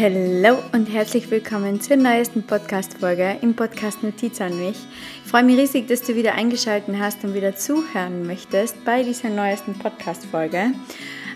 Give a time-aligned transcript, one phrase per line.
[0.00, 4.76] Hallo und herzlich willkommen zur neuesten Podcast-Folge im Podcast Notiz an mich.
[5.24, 9.28] Ich freue mich riesig, dass du wieder eingeschaltet hast und wieder zuhören möchtest bei dieser
[9.28, 10.70] neuesten Podcast-Folge.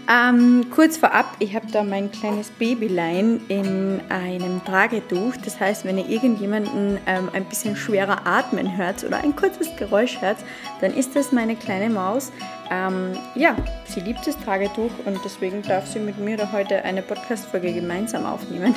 [0.09, 5.37] Ähm, kurz vorab, ich habe da mein kleines Babylein in einem Tragetuch.
[5.45, 10.21] Das heißt, wenn ihr irgendjemanden ähm, ein bisschen schwerer atmen hört oder ein kurzes Geräusch
[10.21, 10.39] hört,
[10.81, 12.31] dann ist das meine kleine Maus.
[12.73, 13.54] Ähm, ja,
[13.84, 18.25] sie liebt das Tragetuch und deswegen darf sie mit mir da heute eine Podcast-Folge gemeinsam
[18.25, 18.75] aufnehmen.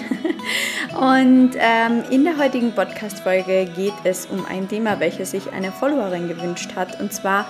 [0.99, 6.27] und ähm, in der heutigen Podcast-Folge geht es um ein Thema, welches sich eine Followerin
[6.27, 6.99] gewünscht hat.
[6.99, 7.45] Und zwar,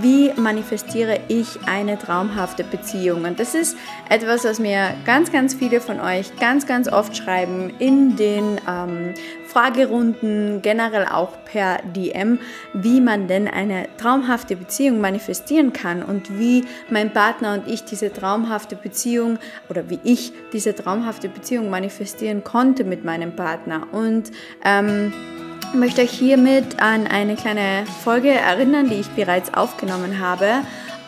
[0.00, 3.24] wie manifestiere ich eine traumhafte Beziehung?
[3.24, 3.76] Und das ist
[4.08, 9.14] etwas, was mir ganz, ganz viele von euch ganz, ganz oft schreiben in den ähm,
[9.46, 12.40] Fragerunden, generell auch per DM,
[12.72, 18.12] wie man denn eine traumhafte Beziehung manifestieren kann und wie mein Partner und ich diese
[18.12, 19.38] traumhafte Beziehung
[19.68, 23.86] oder wie ich diese traumhafte Beziehung manifestieren konnte mit meinem Partner.
[23.92, 24.30] Und
[24.64, 25.12] ähm,
[25.74, 30.62] möchte euch hiermit an eine kleine Folge erinnern, die ich bereits aufgenommen habe.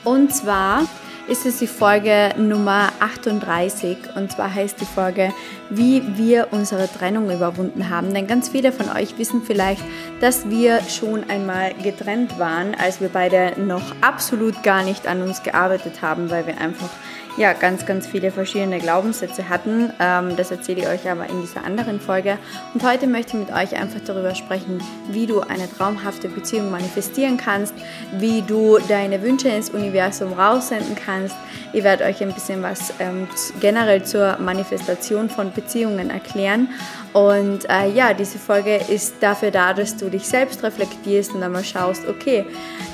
[0.04, 0.82] Und zwar
[1.28, 5.32] ist es die Folge Nummer 38 und zwar heißt die Folge,
[5.70, 8.14] wie wir unsere Trennung überwunden haben.
[8.14, 9.82] Denn ganz viele von euch wissen vielleicht,
[10.20, 15.42] dass wir schon einmal getrennt waren, als wir beide noch absolut gar nicht an uns
[15.42, 16.90] gearbeitet haben, weil wir einfach
[17.36, 19.92] ja, ganz, ganz viele verschiedene Glaubenssätze hatten.
[20.00, 22.38] Ähm, das erzähle ich euch aber in dieser anderen Folge.
[22.72, 27.36] Und heute möchte ich mit euch einfach darüber sprechen, wie du eine traumhafte Beziehung manifestieren
[27.36, 27.74] kannst,
[28.18, 31.36] wie du deine Wünsche ins Universum raussenden kannst.
[31.72, 33.28] Ich werde euch ein bisschen was ähm,
[33.60, 36.68] generell zur Manifestation von Beziehungen erklären.
[37.12, 41.52] Und äh, ja, diese Folge ist dafür da, dass du dich selbst reflektierst und dann
[41.52, 42.44] mal schaust, okay,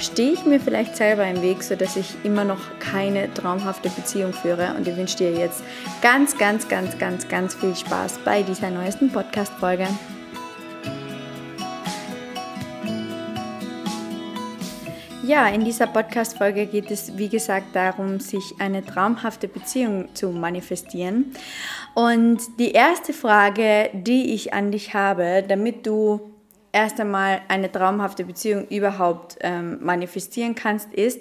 [0.00, 4.74] stehe ich mir vielleicht selber im Weg, sodass ich immer noch keine traumhafte Beziehung führe.
[4.76, 5.62] Und ich wünsche dir jetzt
[6.00, 9.86] ganz, ganz, ganz, ganz, ganz viel Spaß bei dieser neuesten Podcast-Folge.
[15.24, 21.32] Ja, in dieser Podcast-Folge geht es, wie gesagt, darum, sich eine traumhafte Beziehung zu manifestieren.
[21.94, 26.32] Und die erste Frage, die ich an dich habe, damit du
[26.72, 31.20] erst einmal eine traumhafte Beziehung überhaupt ähm, manifestieren kannst, ist,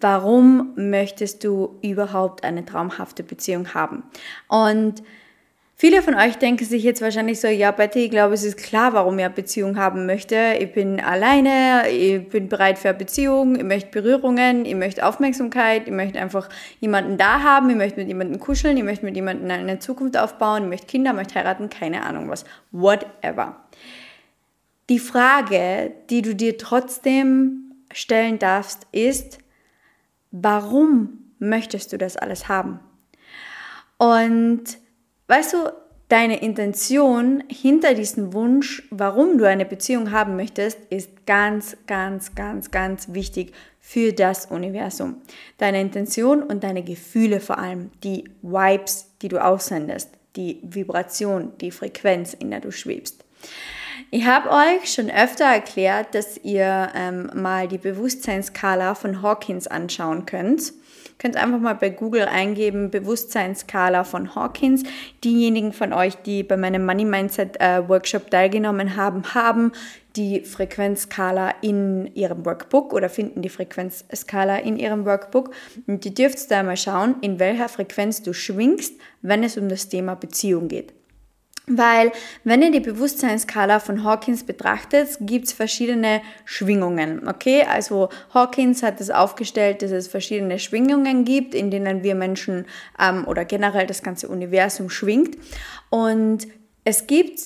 [0.00, 4.02] warum möchtest du überhaupt eine traumhafte Beziehung haben?
[4.48, 5.02] Und
[5.80, 8.94] Viele von euch denken sich jetzt wahrscheinlich so, ja, Betty, ich glaube, es ist klar,
[8.94, 10.56] warum ich eine Beziehung haben möchte.
[10.58, 15.86] Ich bin alleine, ich bin bereit für eine Beziehung, ich möchte Berührungen, ich möchte Aufmerksamkeit,
[15.86, 16.48] ich möchte einfach
[16.80, 20.64] jemanden da haben, ich möchte mit jemandem kuscheln, ich möchte mit jemandem eine Zukunft aufbauen,
[20.64, 22.44] ich möchte Kinder, ich möchte heiraten, keine Ahnung was.
[22.72, 23.54] Whatever.
[24.88, 29.38] Die Frage, die du dir trotzdem stellen darfst, ist,
[30.30, 32.80] warum möchtest du das alles haben?
[33.98, 34.64] Und
[35.26, 35.72] weißt du,
[36.08, 42.70] deine Intention hinter diesem Wunsch, warum du eine Beziehung haben möchtest, ist ganz, ganz, ganz,
[42.70, 45.22] ganz wichtig für das Universum.
[45.58, 51.70] Deine Intention und deine Gefühle vor allem, die Vibes, die du aussendest, die Vibration, die
[51.70, 53.24] Frequenz, in der du schwebst.
[54.10, 60.26] Ich habe euch schon öfter erklärt, dass ihr ähm, mal die Bewusstseinsskala von Hawkins anschauen
[60.26, 60.72] könnt.
[61.18, 64.84] Könnt einfach mal bei Google eingeben, Bewusstseinsskala von Hawkins.
[65.24, 69.72] Diejenigen von euch, die bei meinem Money Mindset äh, Workshop teilgenommen haben, haben
[70.14, 75.50] die Frequenzskala in ihrem Workbook oder finden die Frequenzskala in ihrem Workbook.
[75.88, 79.88] Und ihr dürft da mal schauen, in welcher Frequenz du schwingst, wenn es um das
[79.88, 80.92] Thema Beziehung geht.
[81.68, 82.12] Weil
[82.44, 87.28] wenn ihr die Bewusstseinsskala von Hawkins betrachtet, gibt es verschiedene Schwingungen.
[87.28, 92.66] Okay, also Hawkins hat es aufgestellt, dass es verschiedene Schwingungen gibt, in denen wir Menschen
[92.98, 95.36] ähm, oder generell das ganze Universum schwingt.
[95.90, 96.48] Und
[96.84, 97.40] es gibt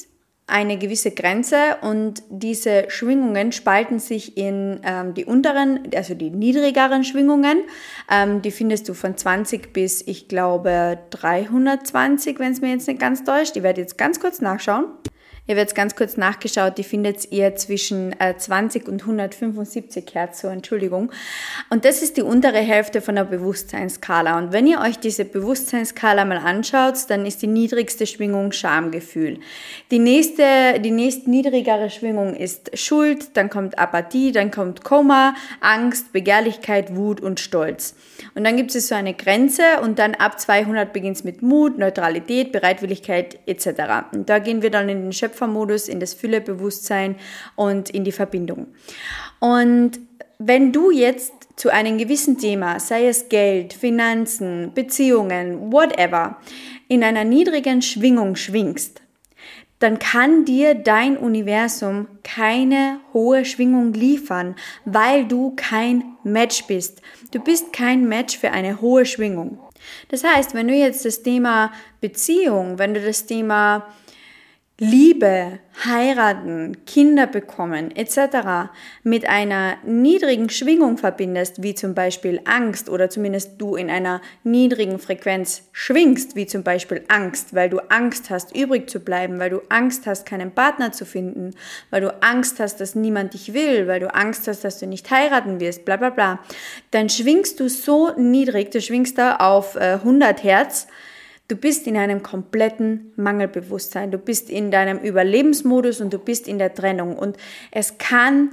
[0.47, 7.05] eine gewisse Grenze und diese Schwingungen spalten sich in ähm, die unteren, also die niedrigeren
[7.05, 7.63] Schwingungen.
[8.11, 13.01] Ähm, die findest du von 20 bis, ich glaube, 320, wenn es mir jetzt nicht
[13.01, 13.57] ganz täuscht.
[13.57, 14.87] Ich werde jetzt ganz kurz nachschauen.
[15.53, 20.49] Ihr werdet ganz kurz nachgeschaut, die findet ihr zwischen äh, 20 und 175 Hertz, so
[20.49, 21.13] Entschuldigung.
[21.69, 24.39] Und das ist die untere Hälfte von der Bewusstseinsskala.
[24.39, 29.41] Und wenn ihr euch diese Bewusstseinsskala mal anschaut, dann ist die niedrigste Schwingung Schamgefühl.
[29.91, 36.15] Die nächste, die nächst niedrigere Schwingung ist Schuld, dann kommt Apathie, dann kommt Koma, Angst,
[36.15, 37.95] Begehrlichkeit, Wut und Stolz.
[38.35, 41.77] Und dann gibt es so eine Grenze und dann ab 200 beginnt es mit Mut,
[41.77, 43.69] Neutralität, Bereitwilligkeit etc.
[44.13, 47.17] Und da gehen wir dann in den Schöpfungsprozess Schöpfermodus, in das Füllebewusstsein
[47.57, 48.69] und in die Verbindung.
[49.41, 50.01] Und
[50.39, 56.39] wenn du jetzt zu einem gewissen Thema, sei es Geld, Finanzen, Beziehungen, whatever,
[56.89, 59.01] in einer niedrigen Schwingung schwingst,
[59.79, 64.55] dann kann dir dein Universum keine hohe Schwingung liefern,
[64.85, 67.03] weil du kein Match bist.
[67.33, 69.59] Du bist kein Match für eine hohe Schwingung.
[70.09, 73.89] Das heißt, wenn du jetzt das Thema Beziehung, wenn du das Thema
[74.79, 78.71] Liebe, heiraten, Kinder bekommen etc.
[79.03, 84.99] mit einer niedrigen Schwingung verbindest, wie zum Beispiel Angst oder zumindest du in einer niedrigen
[84.99, 89.61] Frequenz schwingst, wie zum Beispiel Angst, weil du Angst hast, übrig zu bleiben, weil du
[89.69, 91.55] Angst hast, keinen Partner zu finden,
[91.91, 95.11] weil du Angst hast, dass niemand dich will, weil du Angst hast, dass du nicht
[95.11, 96.39] heiraten wirst, bla bla bla,
[96.91, 100.89] dann schwingst du so niedrig, du schwingst da auf äh, 100 Hertz,
[101.53, 104.11] Du bist in einem kompletten Mangelbewusstsein.
[104.11, 107.15] Du bist in deinem Überlebensmodus und du bist in der Trennung.
[107.15, 107.37] Und
[107.71, 108.53] es kann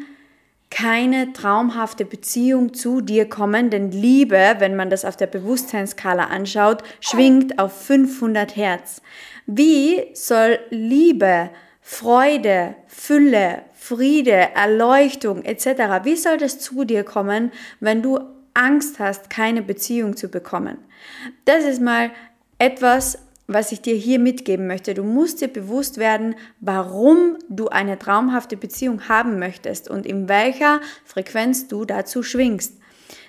[0.70, 6.84] keine traumhafte Beziehung zu dir kommen, denn Liebe, wenn man das auf der Bewusstseinsskala anschaut,
[7.00, 9.02] schwingt auf 500 Hertz.
[9.46, 18.02] Wie soll Liebe, Freude, Fülle, Friede, Erleuchtung etc., wie soll das zu dir kommen, wenn
[18.02, 18.20] du
[18.54, 20.80] Angst hast, keine Beziehung zu bekommen?
[21.46, 22.12] Das ist mal
[22.60, 23.18] etwas,
[23.48, 24.94] was ich dir hier mitgeben möchte.
[24.94, 30.82] Du musst dir bewusst werden, warum du eine traumhafte Beziehung haben möchtest und in welcher
[31.04, 32.80] Frequenz du dazu schwingst.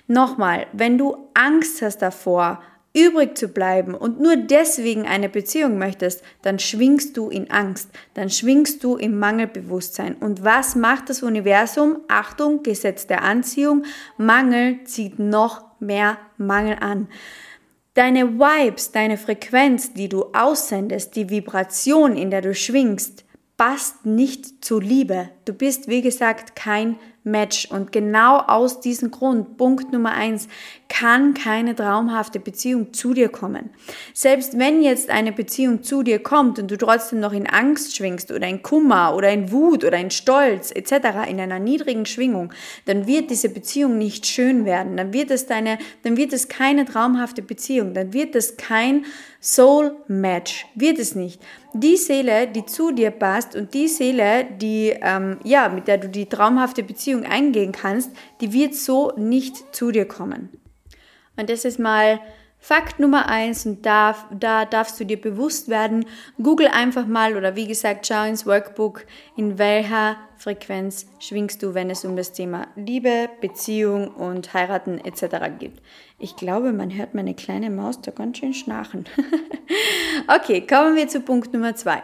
[0.07, 2.61] Nochmal, wenn du Angst hast davor,
[2.93, 8.29] übrig zu bleiben und nur deswegen eine Beziehung möchtest, dann schwingst du in Angst, dann
[8.29, 10.15] schwingst du im Mangelbewusstsein.
[10.15, 11.99] Und was macht das Universum?
[12.09, 13.85] Achtung, Gesetz der Anziehung,
[14.17, 17.07] Mangel zieht noch mehr Mangel an.
[17.93, 23.25] Deine Vibes, deine Frequenz, die du aussendest, die Vibration, in der du schwingst,
[23.57, 25.29] passt nicht zu Liebe.
[25.43, 27.69] Du bist, wie gesagt, kein Match.
[27.69, 30.47] Und genau aus diesem Grund, Punkt Nummer eins,
[30.91, 33.69] kann keine traumhafte Beziehung zu dir kommen.
[34.13, 38.29] Selbst wenn jetzt eine Beziehung zu dir kommt und du trotzdem noch in Angst schwingst
[38.29, 41.29] oder in Kummer oder in Wut oder in Stolz etc.
[41.29, 42.51] in einer niedrigen Schwingung,
[42.87, 44.97] dann wird diese Beziehung nicht schön werden.
[44.97, 47.93] Dann wird es deine, dann wird es keine traumhafte Beziehung.
[47.93, 49.05] Dann wird es kein
[49.41, 50.65] Soul Match.
[50.75, 51.41] Wird es nicht.
[51.73, 56.09] Die Seele, die zu dir passt und die Seele, die ähm, ja mit der du
[56.09, 58.11] die traumhafte Beziehung eingehen kannst,
[58.41, 60.49] die wird so nicht zu dir kommen.
[61.41, 62.19] Und das ist mal
[62.59, 66.05] Fakt Nummer eins und da, da darfst du dir bewusst werden.
[66.37, 71.89] Google einfach mal oder wie gesagt, schau ins Workbook, in welcher Frequenz schwingst du, wenn
[71.89, 75.37] es um das Thema Liebe, Beziehung und Heiraten etc.
[75.57, 75.81] geht.
[76.19, 79.05] Ich glaube, man hört meine kleine Maus da ganz schön schnarchen.
[80.27, 82.03] okay, kommen wir zu Punkt Nummer zwei.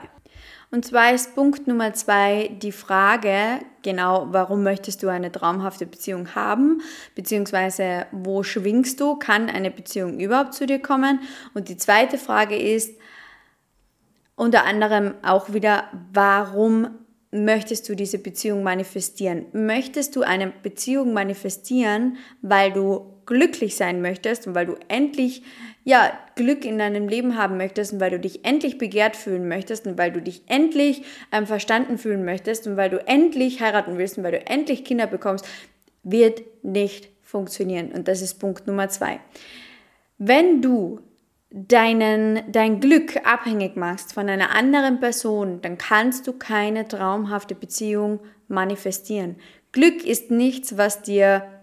[0.69, 6.35] Und zwar ist Punkt Nummer zwei die Frage, genau, warum möchtest du eine traumhafte Beziehung
[6.35, 6.81] haben,
[7.15, 11.21] beziehungsweise wo schwingst du, kann eine Beziehung überhaupt zu dir kommen?
[11.53, 12.99] Und die zweite Frage ist
[14.35, 16.89] unter anderem auch wieder, warum
[17.31, 19.45] möchtest du diese Beziehung manifestieren?
[19.53, 25.43] Möchtest du eine Beziehung manifestieren, weil du glücklich sein möchtest und weil du endlich
[25.87, 29.87] ja, Glück in deinem Leben haben möchtest und weil du dich endlich begehrt fühlen möchtest
[29.87, 34.17] und weil du dich endlich ähm, verstanden fühlen möchtest und weil du endlich heiraten willst
[34.17, 35.47] und weil du endlich Kinder bekommst,
[36.03, 37.93] wird nicht funktionieren.
[37.93, 39.21] Und das ist Punkt Nummer zwei.
[40.17, 40.99] Wenn du
[41.51, 48.19] deinen, dein Glück abhängig machst von einer anderen Person, dann kannst du keine traumhafte Beziehung
[48.49, 49.37] manifestieren.
[49.71, 51.56] Glück ist nichts, was dir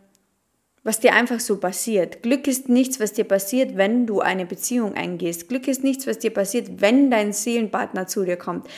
[0.84, 2.22] was dir einfach so passiert.
[2.22, 5.48] Glück ist nichts, was dir passiert, wenn du eine Beziehung eingehst.
[5.48, 8.68] Glück ist nichts, was dir passiert, wenn dein Seelenpartner zu dir kommt.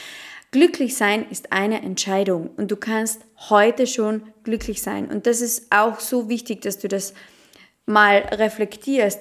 [0.52, 5.10] Glücklich sein ist eine Entscheidung und du kannst heute schon glücklich sein.
[5.10, 7.12] Und das ist auch so wichtig, dass du das
[7.84, 9.20] mal reflektierst.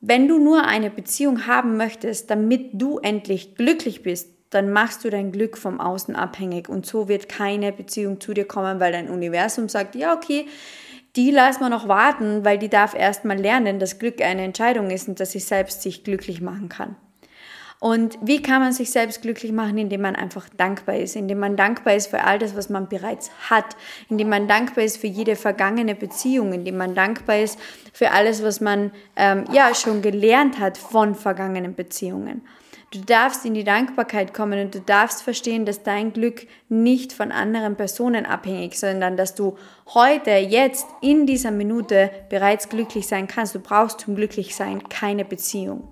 [0.00, 5.10] Wenn du nur eine Beziehung haben möchtest, damit du endlich glücklich bist, dann machst du
[5.10, 9.08] dein Glück vom Außen abhängig und so wird keine Beziehung zu dir kommen, weil dein
[9.08, 10.46] Universum sagt, ja, okay,
[11.16, 14.90] die lassen wir noch warten, weil die darf erst mal lernen, dass Glück eine Entscheidung
[14.90, 16.96] ist und dass sie selbst sich glücklich machen kann.
[17.80, 21.54] Und wie kann man sich selbst glücklich machen, indem man einfach dankbar ist, indem man
[21.54, 23.76] dankbar ist für all das, was man bereits hat,
[24.08, 27.58] indem man dankbar ist für jede vergangene Beziehung, indem man dankbar ist
[27.92, 32.40] für alles, was man ähm, ja schon gelernt hat von vergangenen Beziehungen.
[32.94, 37.32] Du darfst in die Dankbarkeit kommen und du darfst verstehen, dass dein Glück nicht von
[37.32, 39.56] anderen Personen abhängig, ist, sondern dass du
[39.94, 43.52] heute, jetzt, in dieser Minute bereits glücklich sein kannst.
[43.52, 45.88] Du brauchst zum Glücklichsein keine Beziehung.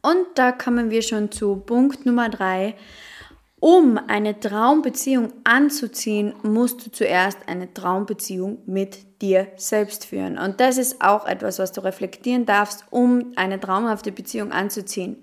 [0.00, 2.76] Und da kommen wir schon zu Punkt Nummer drei.
[3.58, 10.38] Um eine Traumbeziehung anzuziehen, musst du zuerst eine Traumbeziehung mit dir selbst führen.
[10.38, 15.16] Und das ist auch etwas, was du reflektieren darfst, um eine traumhafte Beziehung anzuziehen.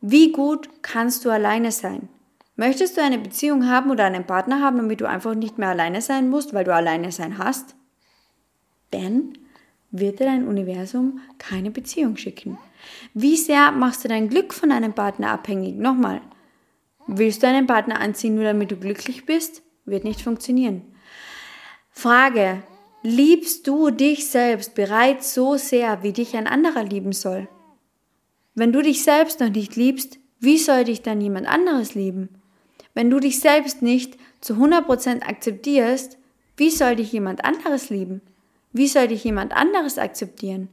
[0.00, 2.08] Wie gut kannst du alleine sein?
[2.54, 6.02] Möchtest du eine Beziehung haben oder einen Partner haben, damit du einfach nicht mehr alleine
[6.02, 7.74] sein musst, weil du alleine sein hast?
[8.90, 9.32] Dann
[9.90, 12.58] wird dir dein Universum keine Beziehung schicken.
[13.14, 15.76] Wie sehr machst du dein Glück von einem Partner abhängig?
[15.76, 16.20] Nochmal,
[17.06, 19.62] willst du einen Partner anziehen, nur damit du glücklich bist?
[19.84, 20.82] Wird nicht funktionieren.
[21.90, 22.62] Frage,
[23.02, 27.48] liebst du dich selbst bereits so sehr, wie dich ein anderer lieben soll?
[28.58, 32.28] Wenn du dich selbst noch nicht liebst, wie soll dich dann jemand anderes lieben?
[32.92, 36.18] Wenn du dich selbst nicht zu 100% akzeptierst,
[36.56, 38.20] wie soll dich jemand anderes lieben?
[38.72, 40.68] Wie soll dich jemand anderes akzeptieren?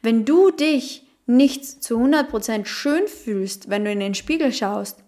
[0.00, 5.04] Wenn du dich nicht zu 100% schön fühlst, wenn du in den Spiegel schaust,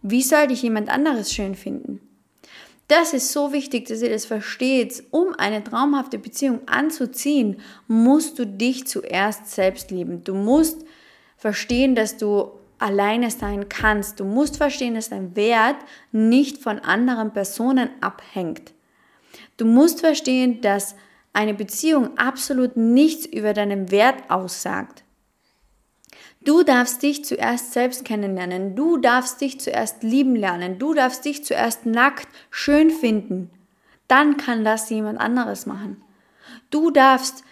[0.00, 2.00] wie soll dich jemand anderes schön finden?
[2.88, 5.04] Das ist so wichtig, dass ihr das versteht.
[5.10, 10.24] Um eine traumhafte Beziehung anzuziehen, musst du dich zuerst selbst lieben.
[10.24, 10.86] Du musst
[11.44, 14.18] verstehen, dass du alleine sein kannst.
[14.18, 15.76] Du musst verstehen, dass dein Wert
[16.10, 18.72] nicht von anderen Personen abhängt.
[19.58, 20.96] Du musst verstehen, dass
[21.34, 25.04] eine Beziehung absolut nichts über deinen Wert aussagt.
[26.40, 28.74] Du darfst dich zuerst selbst kennenlernen.
[28.74, 30.78] Du darfst dich zuerst lieben lernen.
[30.78, 33.50] Du darfst dich zuerst nackt schön finden.
[34.08, 36.02] Dann kann das jemand anderes machen.
[36.70, 37.44] Du darfst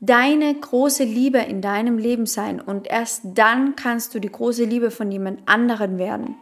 [0.00, 4.90] deine große Liebe in deinem Leben sein und erst dann kannst du die große Liebe
[4.90, 6.36] von jemand anderen werden,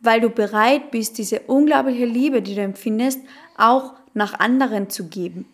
[0.00, 3.20] weil du bereit bist, diese unglaubliche Liebe, die du empfindest,
[3.56, 5.46] auch nach anderen zu geben,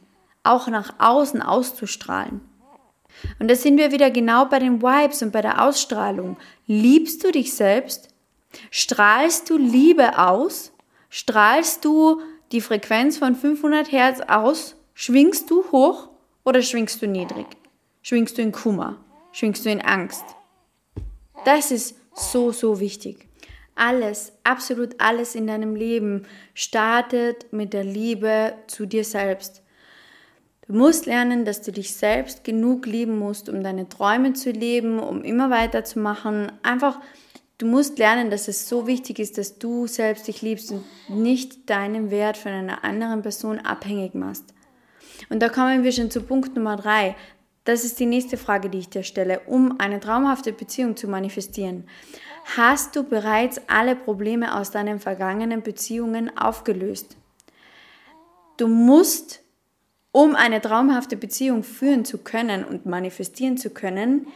[0.42, 2.40] auch nach außen auszustrahlen.
[3.38, 6.36] Und da sind wir wieder genau bei den Vibes und bei der Ausstrahlung.
[6.66, 8.08] Liebst du dich selbst?
[8.70, 10.72] Strahlst du Liebe aus?
[11.10, 12.20] Strahlst du
[12.52, 14.76] die Frequenz von 500 Hertz aus?
[14.94, 16.07] Schwingst du hoch?
[16.48, 17.44] Oder schwingst du niedrig?
[18.00, 18.96] Schwingst du in Kummer?
[19.32, 20.24] Schwingst du in Angst?
[21.44, 23.28] Das ist so, so wichtig.
[23.74, 26.24] Alles, absolut alles in deinem Leben
[26.54, 29.62] startet mit der Liebe zu dir selbst.
[30.66, 35.00] Du musst lernen, dass du dich selbst genug lieben musst, um deine Träume zu leben,
[35.00, 36.50] um immer weiterzumachen.
[36.62, 36.98] Einfach,
[37.58, 41.68] du musst lernen, dass es so wichtig ist, dass du selbst dich liebst und nicht
[41.68, 44.54] deinen Wert von einer anderen Person abhängig machst.
[45.28, 47.16] Und da kommen wir schon zu Punkt Nummer drei.
[47.64, 51.84] Das ist die nächste Frage, die ich dir stelle, um eine traumhafte Beziehung zu manifestieren.
[52.56, 57.16] Hast du bereits alle Probleme aus deinen vergangenen Beziehungen aufgelöst?
[58.56, 59.40] Du musst,
[60.12, 64.28] um eine traumhafte Beziehung führen zu können und manifestieren zu können,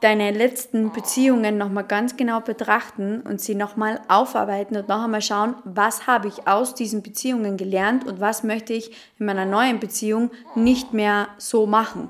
[0.00, 5.54] deine letzten Beziehungen nochmal ganz genau betrachten und sie nochmal aufarbeiten und noch einmal schauen,
[5.64, 10.30] was habe ich aus diesen Beziehungen gelernt und was möchte ich in meiner neuen Beziehung
[10.54, 12.08] nicht mehr so machen.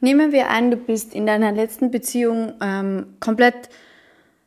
[0.00, 3.70] Nehmen wir an, du bist in deiner letzten Beziehung ähm, komplett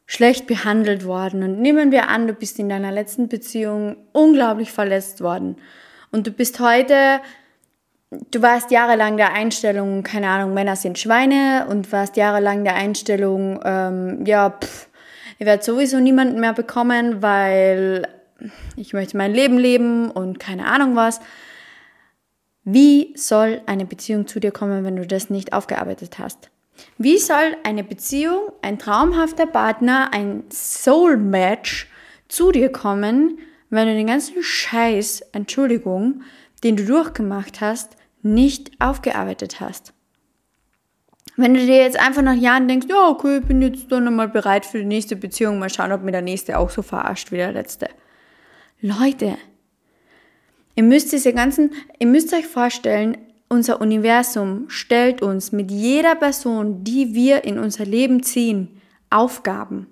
[0.05, 5.21] schlecht behandelt worden und nehmen wir an, du bist in deiner letzten Beziehung unglaublich verletzt
[5.21, 5.55] worden
[6.11, 7.19] und du bist heute
[8.11, 13.59] du warst jahrelang der Einstellung, keine Ahnung, Männer sind Schweine und warst jahrelang der Einstellung,
[13.63, 14.89] ähm, ja, pff,
[15.37, 18.07] ich werde sowieso niemanden mehr bekommen, weil
[18.75, 21.19] ich möchte mein Leben leben und keine Ahnung was.
[22.63, 26.49] Wie soll eine Beziehung zu dir kommen, wenn du das nicht aufgearbeitet hast?
[26.97, 31.89] Wie soll eine Beziehung, ein traumhafter Partner, ein Soul Match
[32.27, 36.23] zu dir kommen, wenn du den ganzen Scheiß, Entschuldigung,
[36.65, 39.93] den du durchgemacht hast, nicht aufgearbeitet hast.
[41.37, 44.29] Wenn du dir jetzt einfach nach Jahren denkst, ja, okay, ich bin jetzt dann nochmal
[44.29, 47.37] bereit für die nächste Beziehung, mal schauen, ob mir der nächste auch so verarscht wie
[47.37, 47.87] der letzte.
[48.81, 49.37] Leute,
[50.73, 53.15] ihr müsst diese ganzen, ihr müsst euch vorstellen,
[53.47, 58.81] unser Universum stellt uns mit jeder Person, die wir in unser Leben ziehen,
[59.11, 59.85] Aufgaben.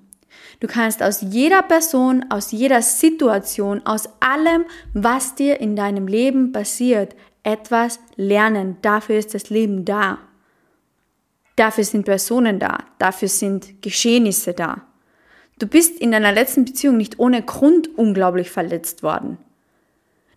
[0.59, 6.51] Du kannst aus jeder Person, aus jeder Situation, aus allem, was dir in deinem Leben
[6.51, 8.77] passiert, etwas lernen.
[8.81, 10.19] Dafür ist das Leben da.
[11.55, 12.79] Dafür sind Personen da.
[12.97, 14.81] Dafür sind Geschehnisse da.
[15.59, 19.37] Du bist in deiner letzten Beziehung nicht ohne Grund unglaublich verletzt worden.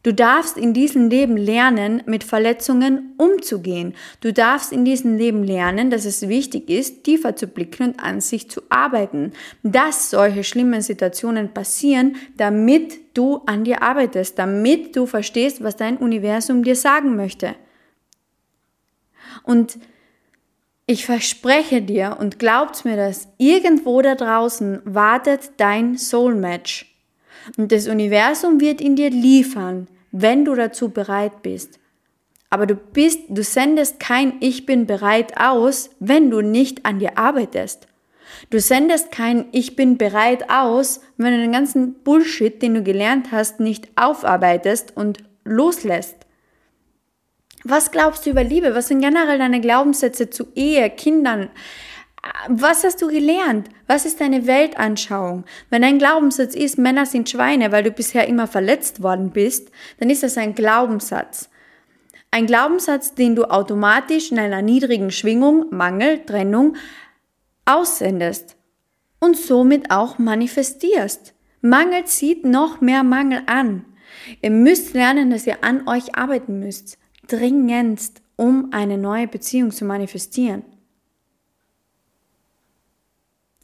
[0.07, 3.93] Du darfst in diesem Leben lernen, mit Verletzungen umzugehen.
[4.21, 8.21] Du darfst in diesem Leben lernen, dass es wichtig ist, tiefer zu blicken und an
[8.21, 9.33] sich zu arbeiten.
[9.65, 15.97] Dass solche schlimmen Situationen passieren, damit du an dir arbeitest, damit du verstehst, was dein
[15.97, 17.57] Universum dir sagen möchte.
[19.43, 19.77] Und
[20.87, 26.95] ich verspreche dir und glaubt mir das, irgendwo da draußen wartet dein Soul Match.
[27.57, 31.79] Und das Universum wird ihn dir liefern, wenn du dazu bereit bist.
[32.49, 37.19] Aber du bist, du sendest kein Ich bin bereit aus, wenn du nicht an dir
[37.19, 37.87] arbeitest.
[38.51, 43.31] Du sendest kein Ich bin bereit aus, wenn du den ganzen Bullshit, den du gelernt
[43.31, 46.17] hast, nicht aufarbeitest und loslässt.
[47.65, 48.75] Was glaubst du über Liebe?
[48.75, 51.51] Was sind generell deine Glaubenssätze zu Ehe, Kindern?
[52.49, 53.69] Was hast du gelernt?
[53.87, 55.45] Was ist deine Weltanschauung?
[55.71, 60.11] Wenn dein Glaubenssatz ist, Männer sind Schweine, weil du bisher immer verletzt worden bist, dann
[60.11, 61.51] ist das ein Glaubenssatz.
[62.31, 66.77] Ein Glaubenssatz, den du automatisch in einer niedrigen Schwingung, Mangel, Trennung
[67.65, 68.57] aussendest
[69.21, 71.35] und somit auch manifestierst.
[71.61, 73.85] Mangel zieht noch mehr Mangel an.
[74.41, 76.99] Ihr müsst lernen, dass ihr an euch arbeiten müsst.
[77.27, 80.63] Dringendst, um eine neue Beziehung zu manifestieren.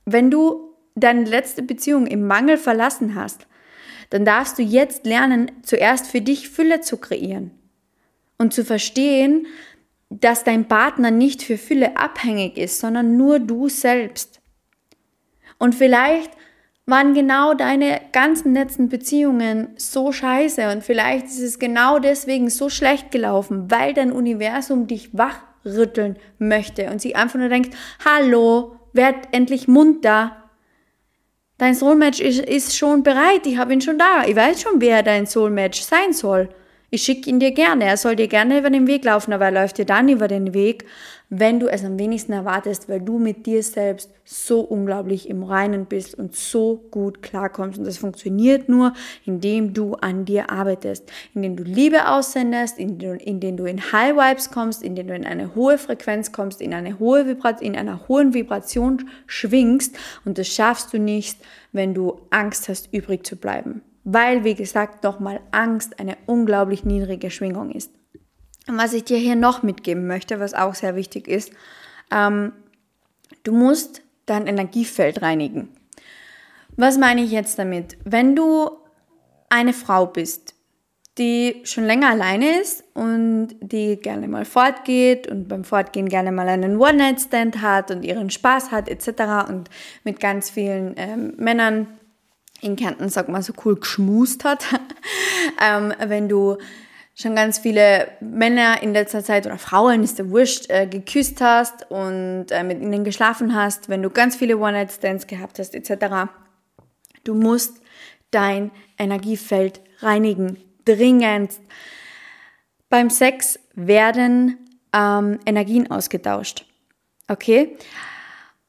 [0.04, 3.46] Wenn du deine letzte Beziehung im Mangel verlassen hast,
[4.10, 7.50] dann darfst du jetzt lernen, zuerst für dich Fülle zu kreieren
[8.38, 9.46] und zu verstehen,
[10.10, 14.40] dass dein Partner nicht für Fülle abhängig ist, sondern nur du selbst.
[15.58, 16.30] Und vielleicht
[16.84, 22.68] waren genau deine ganzen letzten Beziehungen so scheiße und vielleicht ist es genau deswegen so
[22.68, 29.28] schlecht gelaufen, weil dein Universum dich wachrütteln möchte und sie einfach nur denkt, hallo, werd
[29.32, 30.36] endlich munter.
[31.58, 35.02] Dein Soulmatch ist, ist schon bereit, ich habe ihn schon da, ich weiß schon, wer
[35.02, 36.48] dein Soulmatch sein soll.
[36.94, 37.86] Ich schicke ihn dir gerne.
[37.86, 40.52] Er soll dir gerne über den Weg laufen, aber er läuft dir dann über den
[40.52, 40.84] Weg,
[41.30, 45.86] wenn du es am wenigsten erwartest, weil du mit dir selbst so unglaublich im Reinen
[45.86, 47.78] bist und so gut klarkommst.
[47.78, 48.92] Und das funktioniert nur,
[49.24, 54.82] indem du an dir arbeitest, indem du Liebe aussendest, indem, du in High Vibes kommst,
[54.82, 57.22] indem du in eine hohe Frequenz kommst, in eine hohe
[57.60, 59.96] in einer hohen Vibration schwingst.
[60.26, 61.38] Und das schaffst du nicht,
[61.72, 67.30] wenn du Angst hast, übrig zu bleiben weil, wie gesagt, nochmal Angst eine unglaublich niedrige
[67.30, 67.92] Schwingung ist.
[68.68, 71.52] Und was ich dir hier noch mitgeben möchte, was auch sehr wichtig ist,
[72.10, 72.52] ähm,
[73.42, 75.68] du musst dein Energiefeld reinigen.
[76.76, 77.96] Was meine ich jetzt damit?
[78.04, 78.70] Wenn du
[79.48, 80.54] eine Frau bist,
[81.18, 86.48] die schon länger alleine ist und die gerne mal fortgeht und beim Fortgehen gerne mal
[86.48, 89.48] einen One-Night-Stand hat und ihren Spaß hat etc.
[89.50, 89.68] und
[90.04, 91.86] mit ganz vielen ähm, Männern
[92.62, 94.64] in Kärnten sagt man so cool geschmust hat.
[95.62, 96.56] ähm, wenn du
[97.14, 101.90] schon ganz viele Männer in letzter Zeit oder Frauen, ist der wurscht, äh, geküsst hast
[101.90, 106.30] und äh, mit ihnen geschlafen hast, wenn du ganz viele One-Night-Stands gehabt hast, etc.
[107.24, 107.82] Du musst
[108.30, 111.52] dein Energiefeld reinigen, dringend.
[112.88, 114.56] Beim Sex werden
[114.92, 116.64] ähm, Energien ausgetauscht.
[117.28, 117.76] Okay?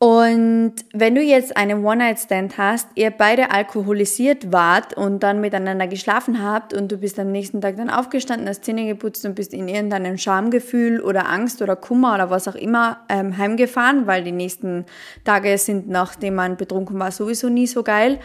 [0.04, 6.44] Und wenn du jetzt einen One-Night-Stand hast, ihr beide alkoholisiert wart und dann miteinander geschlafen
[6.44, 9.70] habt und du bist am nächsten Tag dann aufgestanden, hast Zähne geputzt und bist in
[9.70, 14.84] irgendeinem Schamgefühl oder Angst oder Kummer oder was auch immer ähm, heimgefahren, weil die nächsten
[15.24, 18.20] Tage sind, nachdem man betrunken war, sowieso nie so geil,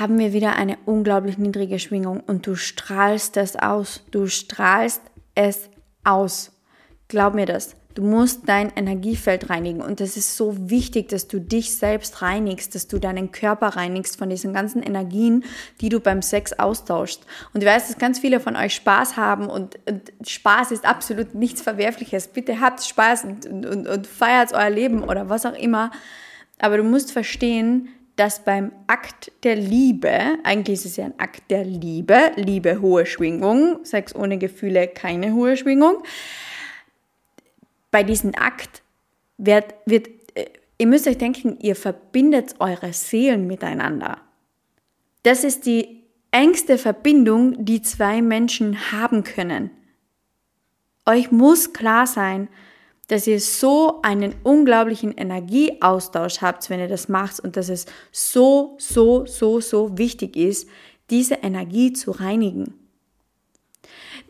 [0.00, 4.04] haben wir wieder eine unglaublich niedrige Schwingung und du strahlst es aus.
[4.10, 5.02] Du strahlst
[5.36, 5.70] es
[6.02, 6.50] aus.
[7.06, 7.76] Glaub mir das.
[7.94, 12.74] Du musst dein Energiefeld reinigen und das ist so wichtig, dass du dich selbst reinigst,
[12.74, 15.44] dass du deinen Körper reinigst von diesen ganzen Energien,
[15.80, 17.24] die du beim Sex austauschst.
[17.52, 21.36] Und ich weiß, dass ganz viele von euch Spaß haben und, und Spaß ist absolut
[21.36, 22.26] nichts Verwerfliches.
[22.26, 25.92] Bitte habt Spaß und, und, und feiert euer Leben oder was auch immer.
[26.58, 31.50] Aber du musst verstehen, dass beim Akt der Liebe, eigentlich ist es ja ein Akt
[31.50, 36.02] der Liebe, Liebe hohe Schwingung, Sex ohne Gefühle keine hohe Schwingung,
[37.94, 38.82] bei diesem Akt
[39.38, 40.46] wird, wird, äh,
[40.78, 44.20] ihr müsst euch denken, ihr verbindet eure Seelen miteinander.
[45.22, 46.02] Das ist die
[46.32, 49.70] engste Verbindung, die zwei Menschen haben können.
[51.06, 52.48] Euch muss klar sein,
[53.06, 58.74] dass ihr so einen unglaublichen Energieaustausch habt, wenn ihr das macht und dass es so,
[58.80, 60.68] so, so, so wichtig ist,
[61.10, 62.74] diese Energie zu reinigen.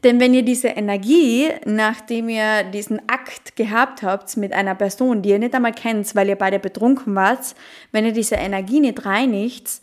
[0.04, 5.30] Denn wenn ihr diese Energie, nachdem ihr diesen Akt gehabt habt mit einer Person, die
[5.30, 7.54] ihr nicht einmal kennt, weil ihr beide betrunken wart,
[7.90, 9.80] wenn ihr diese Energie nicht reinigt,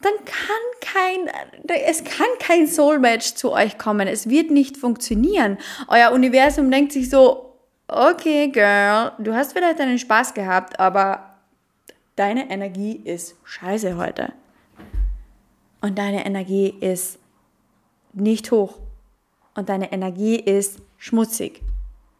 [0.00, 1.30] dann kann kein,
[1.86, 4.08] es kann kein Soulmatch zu euch kommen.
[4.08, 5.58] Es wird nicht funktionieren.
[5.88, 7.54] Euer Universum denkt sich so,
[7.86, 11.36] okay, Girl, du hast vielleicht deinen Spaß gehabt, aber
[12.16, 14.32] deine Energie ist scheiße heute.
[15.82, 17.18] Und deine Energie ist
[18.14, 18.83] nicht hoch
[19.54, 21.62] und deine Energie ist schmutzig,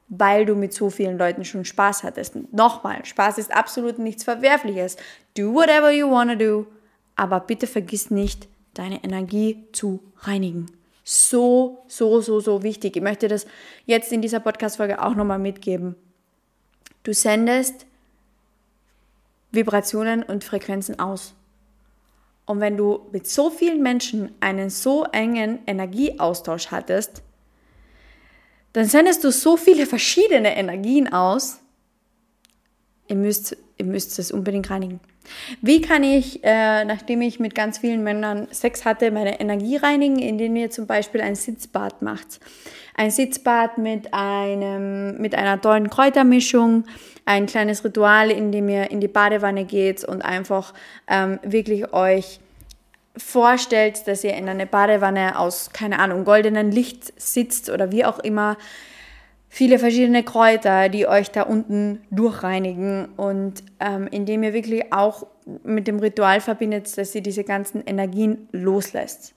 [0.08, 2.36] weil du mit so vielen Leuten schon Spaß hattest.
[2.52, 4.96] Nochmal, Spaß ist absolut nichts Verwerfliches.
[5.36, 6.66] Do whatever you wanna do,
[7.16, 10.66] aber bitte vergiss nicht, deine Energie zu reinigen.
[11.04, 12.96] So, so, so, so wichtig.
[12.96, 13.46] Ich möchte das
[13.84, 15.96] jetzt in dieser Podcast-Folge auch nochmal mitgeben.
[17.02, 17.84] Du sendest
[19.52, 21.34] Vibrationen und Frequenzen aus.
[22.46, 27.22] Und wenn du mit so vielen Menschen einen so engen Energieaustausch hattest,
[28.74, 31.60] dann sendest du so viele verschiedene Energien aus.
[33.08, 35.00] Ihr müsst, ihr müsst es unbedingt reinigen.
[35.62, 40.18] Wie kann ich, äh, nachdem ich mit ganz vielen Männern Sex hatte, meine Energie reinigen,
[40.18, 42.40] indem ihr zum Beispiel ein Sitzbad macht?
[42.94, 46.84] Ein Sitzbad mit, einem, mit einer tollen Kräutermischung,
[47.24, 50.74] ein kleines Ritual, in dem ihr in die Badewanne geht und einfach
[51.08, 52.40] ähm, wirklich euch
[53.16, 58.18] vorstellt, dass ihr in einer Badewanne aus, keine Ahnung, goldenen Licht sitzt oder wie auch
[58.18, 58.56] immer,
[59.48, 65.26] viele verschiedene Kräuter, die euch da unten durchreinigen und ähm, indem ihr wirklich auch
[65.62, 69.34] mit dem Ritual verbindet, dass ihr diese ganzen Energien loslässt.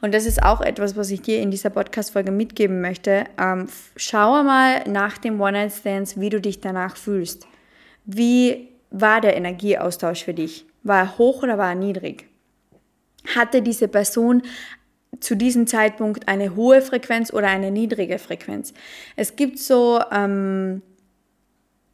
[0.00, 3.24] Und das ist auch etwas, was ich dir in dieser Podcast-Folge mitgeben möchte.
[3.38, 7.46] Ähm, schau mal nach dem One-Night-Stands, wie du dich danach fühlst.
[8.04, 10.64] Wie war der Energieaustausch für dich?
[10.82, 12.26] War er hoch oder war er niedrig?
[13.34, 14.42] Hatte diese Person
[15.20, 18.72] zu diesem Zeitpunkt eine hohe Frequenz oder eine niedrige Frequenz.
[19.16, 20.82] Es gibt so, ähm,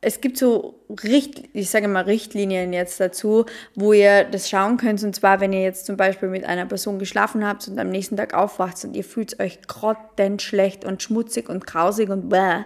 [0.05, 5.03] es gibt so Richt, ich sage mal Richtlinien jetzt dazu, wo ihr das schauen könnt.
[5.05, 8.17] Und zwar, wenn ihr jetzt zum Beispiel mit einer Person geschlafen habt und am nächsten
[8.17, 12.65] Tag aufwacht und ihr fühlt euch grottenschlecht und schmutzig und grausig und bäh,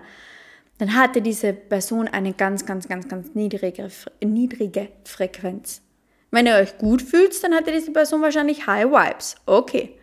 [0.78, 3.88] dann hatte diese Person eine ganz, ganz, ganz, ganz niedrige,
[4.24, 5.82] niedrige Frequenz.
[6.30, 9.36] Wenn ihr euch gut fühlt, dann hatte diese Person wahrscheinlich High Vibes.
[9.44, 9.94] Okay.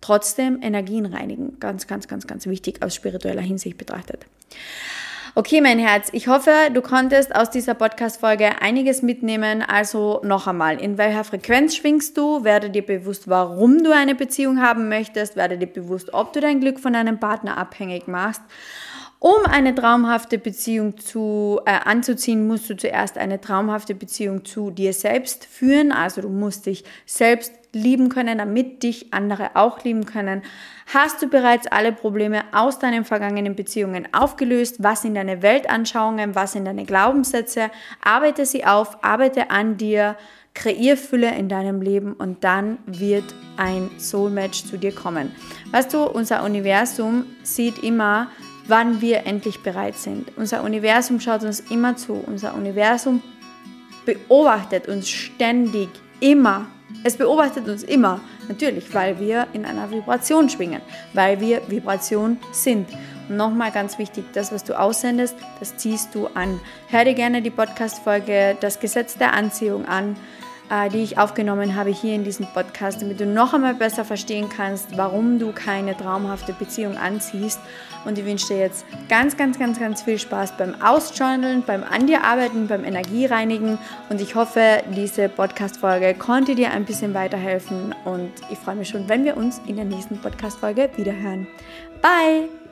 [0.00, 1.58] Trotzdem Energien reinigen.
[1.58, 4.26] Ganz, ganz, ganz, ganz wichtig aus spiritueller Hinsicht betrachtet.
[5.38, 9.60] Okay, mein Herz, ich hoffe, du konntest aus dieser Podcast-Folge einiges mitnehmen.
[9.60, 12.42] Also noch einmal, in welcher Frequenz schwingst du?
[12.42, 15.36] Werde dir bewusst, warum du eine Beziehung haben möchtest.
[15.36, 18.40] Werde dir bewusst, ob du dein Glück von deinem Partner abhängig machst.
[19.18, 24.92] Um eine traumhafte Beziehung zu, äh, anzuziehen, musst du zuerst eine traumhafte Beziehung zu dir
[24.92, 25.90] selbst führen.
[25.90, 30.42] Also du musst dich selbst lieben können, damit dich andere auch lieben können.
[30.92, 34.76] Hast du bereits alle Probleme aus deinen vergangenen Beziehungen aufgelöst?
[34.82, 36.34] Was sind deine Weltanschauungen?
[36.34, 37.70] Was sind deine Glaubenssätze?
[38.02, 40.16] Arbeite sie auf, arbeite an dir,
[40.54, 43.24] kreier Fülle in deinem Leben und dann wird
[43.56, 45.34] ein Soulmatch zu dir kommen.
[45.70, 48.28] Weißt du, unser Universum sieht immer,
[48.68, 50.32] wann wir endlich bereit sind.
[50.36, 52.14] Unser Universum schaut uns immer zu.
[52.14, 53.22] Unser Universum
[54.04, 55.88] beobachtet uns ständig,
[56.20, 56.66] immer.
[57.04, 58.20] Es beobachtet uns immer.
[58.48, 60.80] Natürlich, weil wir in einer Vibration schwingen,
[61.12, 62.88] weil wir Vibration sind.
[63.28, 66.60] Und nochmal ganz wichtig, das, was du aussendest, das ziehst du an.
[66.88, 70.16] Hör dir gerne die Podcast-Folge Das Gesetz der Anziehung an.
[70.68, 74.48] Äh, die ich aufgenommen habe hier in diesem Podcast, damit du noch einmal besser verstehen
[74.48, 77.60] kannst, warum du keine traumhafte Beziehung anziehst.
[78.04, 82.08] Und ich wünsche dir jetzt ganz, ganz, ganz, ganz viel Spaß beim Ausjournalen, beim An
[82.08, 83.78] dir arbeiten, beim Energiereinigen.
[84.08, 87.94] Und ich hoffe, diese Podcast-Folge konnte dir ein bisschen weiterhelfen.
[88.04, 91.46] Und ich freue mich schon, wenn wir uns in der nächsten Podcast-Folge wiederhören.
[92.02, 92.65] Bye!